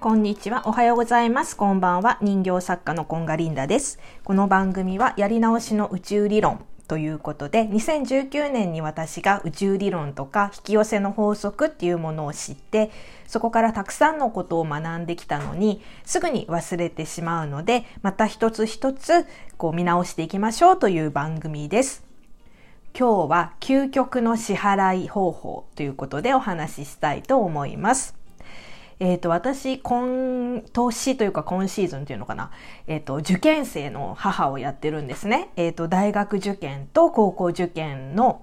[0.00, 0.62] こんにちは。
[0.66, 1.54] おはようございます。
[1.54, 2.16] こんばんは。
[2.22, 3.98] 人形作家のコンガリンダです。
[4.24, 12.90] この番組はやり直しの宇宙理論ということで、2019年に私が宇宙理論とか引き寄せの法則っていうものを知って、
[13.26, 19.26] そこからたくさんのことを学んできたのに、すぐに忘れてしまうので、また一つ一つ
[19.58, 22.06] こう見直していきましょうという番組です。
[22.98, 28.19] 今日は究極の支払い方法ということでお話ししたいと思います。
[29.00, 32.50] えっ、ー、と、私、今年というか今シーズンっていうのかな、
[32.86, 35.50] えっ、ー、と、受験生の母をやってるんですね。
[35.56, 38.42] えっ、ー、と、大学受験と高校受験の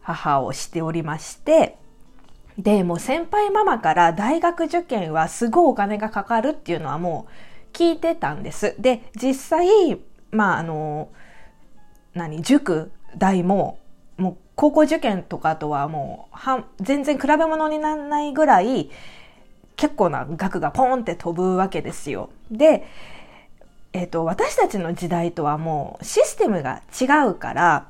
[0.00, 1.78] 母をしておりまして、
[2.56, 7.26] で、もう先輩ママから大学受験はすごいお金がかかるっていうのはも
[7.72, 8.76] う聞いてたんです。
[8.78, 11.08] で、実際、まあ、あの、
[12.14, 13.80] 何、塾代も、
[14.16, 18.90] もう高校受験とかとはもう、は全然比べ物にならないぐらい、
[19.76, 22.30] 結構な額がポンって飛ぶわけですよ。
[22.50, 22.86] で、
[23.92, 27.88] えっ、ー、と、私たちの時代とはもうシステムが違うから、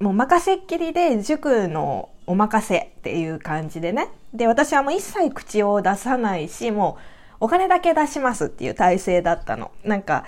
[0.00, 4.08] もう任せっきりで塾のお任せっていう感じでね。
[4.32, 7.02] で、私はもう一切口を出さないし、もう
[7.40, 9.70] お金だけ出しますっていう体制だったの。
[9.84, 10.24] なんか、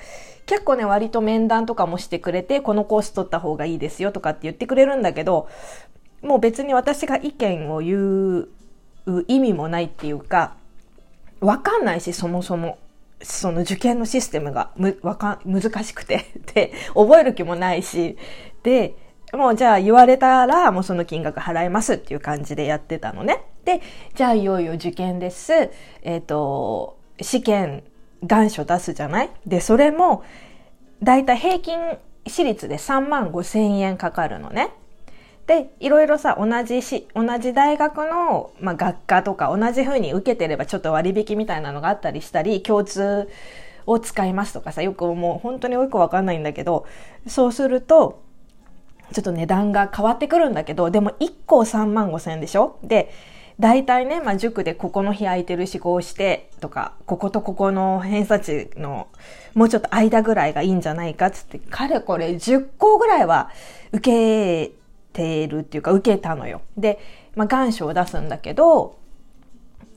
[0.46, 5.48] 結構ね、割と面談とかもしてくれて、このコース取った方がいいですよとかって言ってくれるんだけど、
[6.22, 8.48] もう別に私が意見を言う
[9.28, 10.54] 意味もないっていうか、
[11.40, 12.78] わかんないし、そもそも。
[13.22, 16.26] その受験のシステムがむ、わか、難しくて。
[16.54, 18.16] で、覚える気もないし。
[18.62, 18.94] で、
[19.32, 23.42] もうじゃあ言われたらもうその金額払いますっていう感じでやってたのね。
[23.64, 23.80] で、
[24.14, 25.52] じゃあいよいよ受験です。
[26.02, 27.84] えっ、ー、と、試験、
[28.26, 29.30] 願書出すじゃない？
[29.46, 30.24] で、それも、
[31.02, 31.78] だいたい平均
[32.26, 34.70] 私立で3万5千円かかるのね。
[35.46, 43.28] で、いろいろさ、同じし、同じ大学の、まあ、学科とか同じ風に受けてればちょっと割引みたいなのがあったりしたり、共通
[43.86, 46.86] を使いますとかさ、よくもう本当によくわかんないんだけど、
[47.26, 48.22] そうすると、
[49.12, 52.78] ちょっと値段が変わってくるんだけど、でも1個3万5千円でしょ？
[52.84, 53.10] で、
[53.58, 59.08] 大体ね、まあ、塾でここの日空いてるし、こうしてとか、こことここの偏差値の
[59.54, 63.50] もうちょっと間ぐらいがいいんじゃないかっつって、かれこれ10校ぐらいは
[63.92, 64.72] 受け
[65.12, 66.62] ているっていうか受けたのよ。
[66.76, 66.98] で、
[67.34, 68.98] まあ、願書を出すんだけど、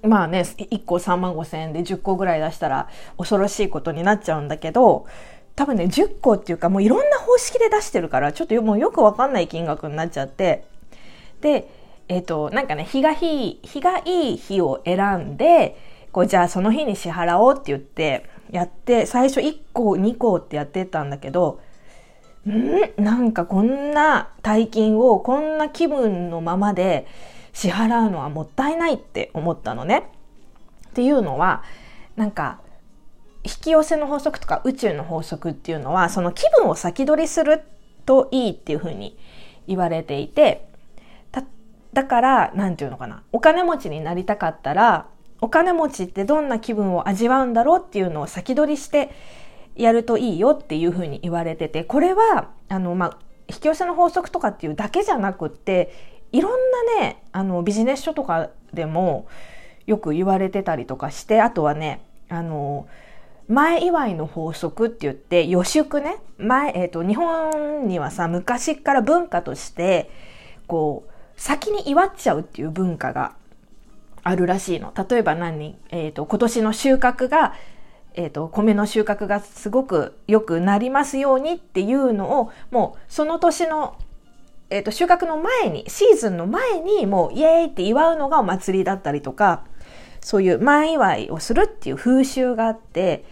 [0.03, 5.06] まあね、1個3万5千円で10個ぐらい出したら恐ろしいことになっちゃうんだけど、
[5.56, 10.66] 多分ね、10個っていうかもういろんな方式で出してるから、ちょっともうよくわかんない金額になっちゃって、
[11.41, 11.69] で、
[12.09, 15.78] えっ、ー、と、なんかね、日がいい、日がいい日を選んで、
[16.12, 21.59] こう、じゃあその日に支払おうって言って、やって、最初1個、2個ってやってたんだけど、
[22.52, 27.08] んなんかこんな大金をこんな気分のままで
[27.54, 30.09] 支払うのはもったいないって思ったのね。
[30.90, 31.64] っていうのは、
[32.16, 32.59] なんか、
[33.44, 37.64] 引き寄せの法則とか宇宙の法則っていうのは、その気分を先取りする
[38.06, 39.18] といいっていうふうに
[39.68, 40.68] 言われていて、
[41.94, 43.22] だから、なんていうのかな。
[43.31, 45.06] お金持ちになりたかったら、
[45.42, 49.12] お金持ちってどんな気分を味わうんだろうっていうのを先取りして
[49.75, 53.17] やるといいよっていうふうに言われてて、これは、あの、まあ、
[53.47, 55.94] 引き寄せの法則とかっていうだけじゃなくって、
[56.31, 56.51] いろん
[56.97, 59.28] なね、あの、ビジネス書とかでも
[59.85, 62.88] よく言われてたりとかして、あとはね、あの、
[63.47, 70.09] 前祝いの法則って言って、予祝ね、前、えっ、ー、と、日本にはさ、昔から文化として、
[70.67, 73.35] こう、先に祝っちゃうっていう文化が
[74.23, 74.94] あるらしいの。
[75.09, 77.53] 例えば何えっ、ー、と、今年の収穫が
[78.16, 83.97] えっ、ー、と、米の収穫がすごく良くなりますようにっていうのを、もうその年の、
[84.69, 89.63] えっ、ー、と、収穫の前に、シーズンの前にもうイエーイって祝うのがお祭りだったりとか、
[90.22, 93.25] そういう前祝いをするっていう風習があって、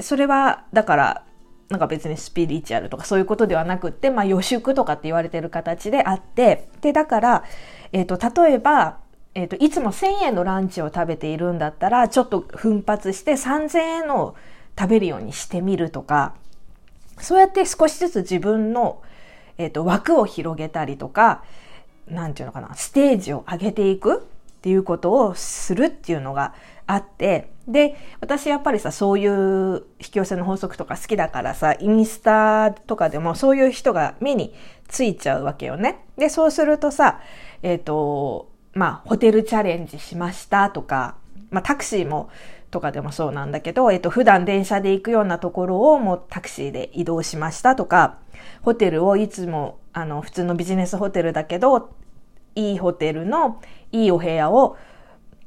[0.00, 1.24] それは、だから、
[1.68, 7.44] なんか別にスピリチュアルとかそういうことではなくって、まあ予祝とかって言われてる形であって、で、だから、
[7.92, 8.98] えっ、ー、と、例えば、
[9.40, 14.34] えっ、ー、と、いつも1000円のランチを食べているんだったら、ちょっと奮発して3000円の
[14.78, 16.34] 食べるようにしてみるとか、
[17.18, 19.02] そうやって少しずつ自分の、
[19.56, 21.42] えっ、ー、と、枠を広げたりとか、
[22.06, 24.20] なんていうのかな、ステージを上げていくっ
[24.60, 26.54] ていうことをするっていうのが
[26.86, 34.52] あって、で、私やっぱりさ、そういう引き寄せの法則とか好きだからさ、インスタとかでもそういう人が目に
[34.88, 36.04] ついちゃうわけよね。
[36.18, 37.20] で、そうするとさ、
[37.62, 41.16] えっ、ー、と、まあ、ホテルチャレンジしましたとか、
[41.50, 42.30] まあ、タクシーも、
[42.70, 48.18] とかでもそうなんだけど、えっと、普段電車で行くようなところをもうタクシーで移動しましたとか、
[48.62, 51.90] ホテルをいつも、あの、普通のビジネスホテルだけど、
[52.54, 53.60] いいホテルの
[53.92, 54.76] いいお部屋を、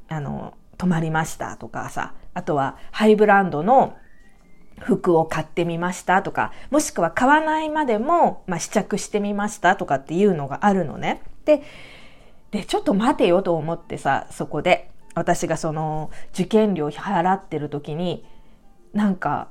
[0.10, 3.96] あの、泊まりましたとかさ、あとはハイブランドの
[4.80, 11.22] 服を買ってみましたとか、もしくは買わないまでも、まあ、試着してみましたとかっていうのがあるのね。
[11.46, 11.64] で、
[12.54, 18.26] で、ちょっと待てよと思ってさ、そこで、私がその受験料払ってる時に、
[18.94, 19.48] なんか、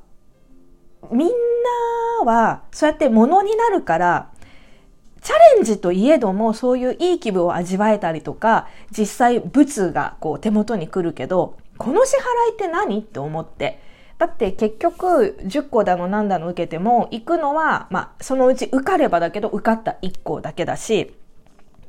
[1.10, 4.30] みんなはそうやって物になるから、
[5.20, 13.80] チャレンジといえどもそういういい気分を味わえたりとか、実際物がこう手元に来るけど、この支払いって何って思って。
[14.18, 21.16] だって結局10個だの何だの受けても行くのは、まあそのうち受かればだけど受かった1個だけだし、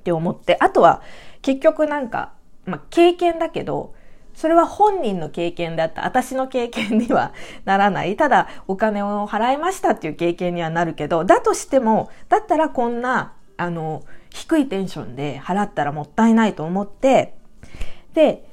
[0.04, 1.02] って思って、あとは
[1.42, 2.34] 結局なんか、
[2.66, 3.94] まあ経験だけど、
[4.34, 6.06] それは本人の経験であった。
[6.06, 7.32] 私の経験には
[7.64, 8.18] ならない。
[8.18, 17.36] ただ、お金を払いましたっていう経験にはなるけど、だとしても、だったらこんな、あの、低いテンションで払ったらもったいないと思って、
[18.14, 18.44] で、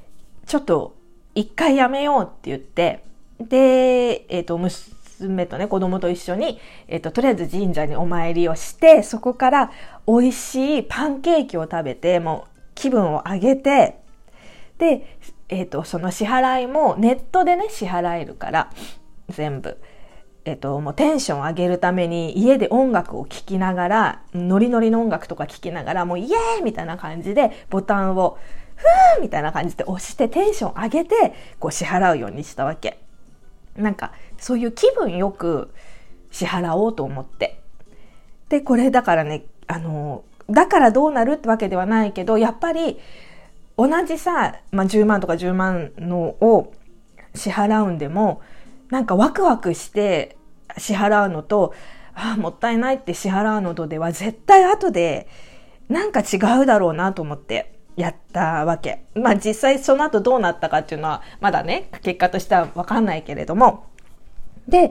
[0.46, 0.94] ちょっと、
[1.34, 3.02] 一回やめようって言って、
[3.40, 4.58] で、えっ、ー、と、
[5.28, 6.58] 娘とね、子供と一緒に、
[6.88, 9.70] えっ、と、とりあえず神社にお参りをして、そこから
[10.06, 14.00] 美味しいパンケーキを食べて、もう気分を上げて、
[14.78, 15.18] で、
[15.48, 18.70] えっ、と、その支払いもネットでね、支払えるから、
[19.28, 19.78] 全部。
[20.44, 28.38] えっ、と、もうテンション上げるために家で音楽を聴きながら、ノリノリの音楽とか聴きながら、もうイエーイみたいな感じでボタンを、
[28.76, 32.98] ふーみたいな感じで押してテンション上げて、こう支払うようにしたわけ。
[33.76, 35.70] なんか、そういう気分よく
[36.32, 37.60] 支払おうと思って。
[38.48, 42.98] で、これだからね、あの、だからどうなるってわけではないけど、やっぱり、
[43.76, 46.72] 同じさ、まあ、10万とか10万のを
[47.34, 48.42] 支払うんでも、
[48.90, 50.36] なんかワクワクして
[50.76, 51.72] 支払うのと、
[52.14, 55.28] ああ、もったいないって支払うのとでは絶対後で
[55.88, 59.04] なんか違うだろうなと思ってやったわけ。
[59.14, 63.89] まあ実際その後どうなったかっていうのはまだね、結果としてはわかんないけれども。
[64.70, 64.90] で、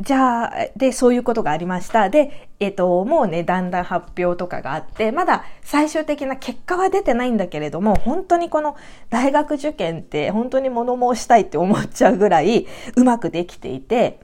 [0.00, 2.10] じゃあ、で、そういうことがありました。
[2.10, 8.76] で、えっ、と、もうね、だんだん発表とかがあって、まだ最終的な結果は出てないんだけれども、本当にこの
[9.08, 12.66] 大学受験って本当に物申したいって思っちゃうぐらい
[12.96, 14.20] うまくできていて、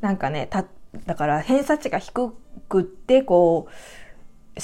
[0.00, 0.66] なんかね、た、
[1.06, 2.32] だから偏差値が低
[2.68, 3.72] くって、こう、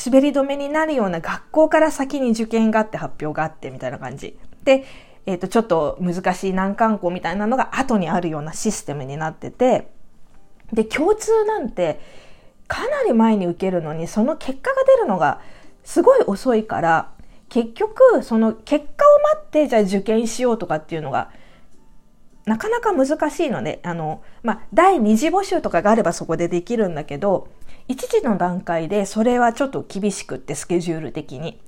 [0.07, 4.39] 滑り止めになるような学校から先に受験があって発表があってみたいな感じ。
[4.65, 4.85] で、
[5.27, 9.89] えっ、と、ちょっと難しい難関校みたいなのが後にあるようなシステムになってて、
[10.73, 12.01] で、共通なんて
[12.67, 15.41] かなり前に受けるのに、その結果が出るのが
[15.85, 17.11] すごい遅いから、
[17.49, 21.31] 結局、その結果を待って、じゃあ受験しようとかっていうのが、
[22.47, 27.49] なかなか難しいので、あの、まあ、第二次募集とかがあればそこでできるんだけど、
[27.87, 31.61] 一時の段階でそれはちょっと厳しくって、スケジュール的に。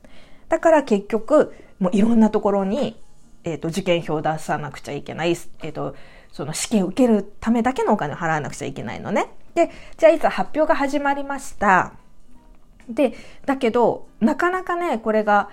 [0.48, 3.00] だから結局、もういろんなところに、
[3.46, 5.94] え、ー、と、受験票を出さなくちゃいけない、え、ー、と、
[6.32, 9.30] その試験を受けるためだけのお金を払わなくちゃいけないのね。
[9.54, 11.92] で、じゃあいつ発表が始まりました。
[12.88, 13.14] で、
[13.46, 15.48] だけど、なかなかね、これが、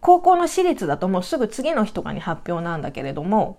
[0.00, 3.58] 高校の私立だともうすぐ次の日とかに発表なんだけれども、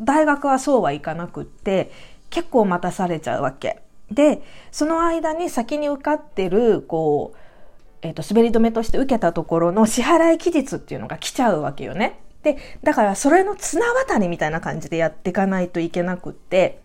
[0.00, 1.92] 大学はそうはいかなくって、
[2.30, 3.82] 結構待たされちゃうわけ。
[4.10, 7.38] で、その間に先に受かってる、こう、
[8.00, 12.20] えっ、ー、と、滑り止めとして受けたところの支払い期日っていうのが来ちゃうわけよね。
[12.42, 16.80] で、だからそれの綱渡りみたいな感じでやっていかないといけなくって、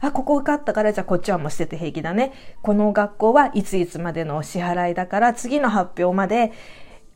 [0.00, 2.32] あ、ここ受かったからじゃあこっちはもう捨てて平気だね。
[2.62, 6.52] この学校はいついつまでの支払いだから次の発表まで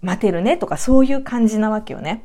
[0.02, 2.23] 待てるねとかそういう感じなわけよね。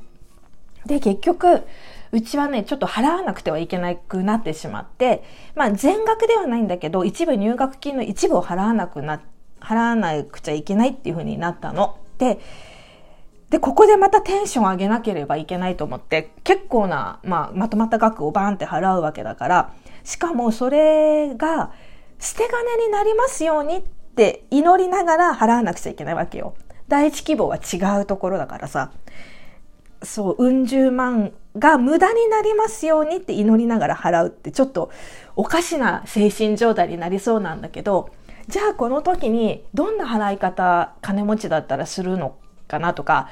[0.86, 1.64] で、結局、
[2.12, 5.24] うちはね、ちょっと払わなくてはいけなくなってしまって、
[5.56, 9.22] まあ全額ではないんだけど、一部入学金の一部を払わなくな、
[9.62, 11.98] 払わなくちゃいけないっていうふうになったの。
[12.18, 12.40] で、
[13.52, 19.74] で、ここでまたテンション上げなければいけないと思って、結構な、まあ、まとまった額をバーンって払うわけだから、
[20.06, 21.72] しかもそれが
[22.18, 26.56] 捨て金になりますようにって祈りながら払わなくちゃいけないわけよ。
[26.88, 28.92] 第一希望は違うところだからさ。
[30.02, 34.90] そう、うん十万が無駄になりますようにって祈りながら払うってちょっと
[35.36, 38.10] おかしな精神状態になりそうなんだけど、
[38.48, 42.38] じゃあこの時にどんな払い方金持ちだったらするの
[42.72, 43.30] かなとか、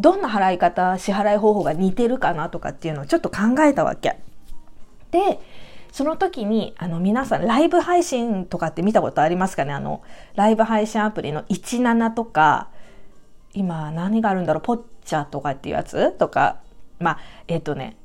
[0.00, 4.18] どんな払い方、支払い方法が似てるかなとかっていうのをちょっと考えたわけ。
[5.10, 5.38] で、
[5.92, 9.72] その時に、あの、皆さん、ライブ配信とかって見たことありますかね？
[9.72, 10.02] あの、
[10.34, 12.68] ライブ配信アプリの17とか、
[13.52, 14.62] 今、何があるんだろう？
[14.62, 16.58] ポッチャとかっていうやつとか、
[16.98, 17.18] まあ、
[17.48, 17.96] えっ、とね、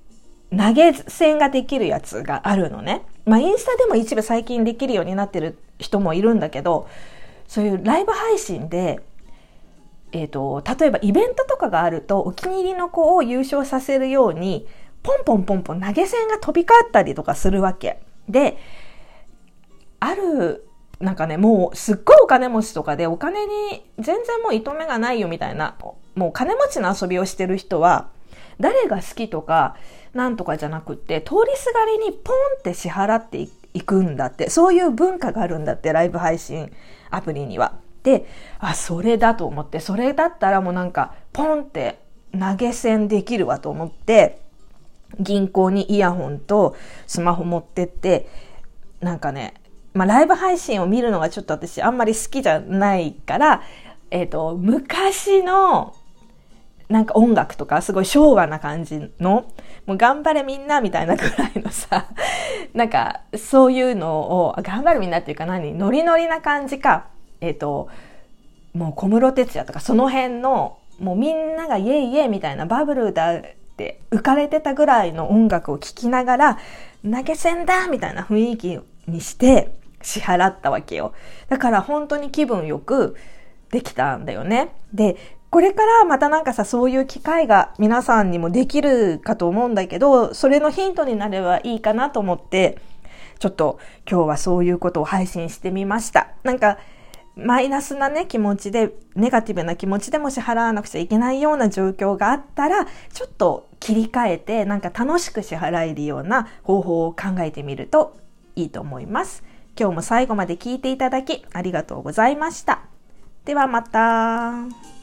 [0.51, 3.03] 投げ銭ができるやつがあるのね。
[3.25, 6.87] まあ、インスタでも一部最近できるようになってる人もいるんだけど、
[7.47, 9.01] そういうライブ配信で、
[10.15, 14.65] えっ、ー、と、例えばイベントとかがあると、お気に入りの子を優勝させるように、
[15.03, 17.99] ポンポンポンポン投げ銭が飛び交ったりとかするわけ。
[18.29, 18.57] で、
[19.99, 20.65] ある、
[21.01, 25.75] なんかね、もうすっごいお金持ちとかでお金に全然もう糸目がないよみたいな、
[26.15, 28.07] もう金持ちの遊びをしてる人は、
[28.61, 29.75] 誰が好きとか、
[30.13, 36.71] なんとかじゃなくって、通りすがりにポンって支払っていくんだって、そういう文化があるんだって、ライブ配信
[37.11, 37.83] アプリには。
[38.05, 38.27] で、
[38.59, 41.99] あ、それだと思って、それだったらもうなんか、ポンって
[42.39, 44.39] 投げ銭できるわと思って、
[45.19, 46.75] 銀行にイヤホンと
[47.07, 48.29] スマホ持ってって、
[49.01, 49.55] なんかね、
[49.93, 53.63] まあライブ配信を見るのがちょっと私あんまり好きじゃないから、
[54.11, 55.95] えっ、ー、と、昔の
[56.87, 59.51] なんか音楽とかすごい昭和な感じの、
[59.87, 62.07] もう頑張れみんなみたいなぐらいのさ、
[62.75, 65.73] なんかそういうのを、頑張るみんなっていうか何？
[65.73, 67.14] ノリノリな感じか。
[67.45, 67.89] えっ、ー、と、
[68.73, 73.41] もう小室哲也とかその辺の、もうみんながイエイイエイみたいなバブルだっ
[73.77, 76.57] て浮かれてたぐらいの音楽を聴きながら、
[77.03, 81.13] 投げ銭だみたいな雰囲気にして支払ったわけよ。
[81.49, 83.15] だから本当に気分よく
[83.71, 84.73] できたんだよね。
[84.93, 85.17] で、
[85.49, 92.79] これからまたなんかさ、そういう機会が皆さんにもできるかと思うんだけど、それのヒントになればいいかなと思って、
[93.39, 96.29] ちょっと今日はそういうことを配信してみました。
[96.43, 96.77] なんか、
[97.35, 108.17] マイナスなね、気持ちで、ネガティブな気持ちでも支払わなくちゃいけないような状況があったら、ちょっと切り替えて、なんか楽しく支払えるような方法を考えてみると
[108.55, 109.43] いいと思います。
[109.77, 112.81] 今日も最後まで聞いていただきありがとうございました。
[113.43, 114.94] ではまた。